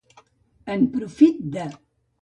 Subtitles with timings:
[0.77, 1.69] En profit de.